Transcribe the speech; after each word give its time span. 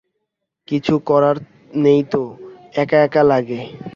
কিছু 0.67 0.93
করার 1.05 1.37
নেই 1.75 2.01
তো, 2.13 2.21
একা 2.73 2.97
একা 3.03 3.21
লাগে। 3.23 3.61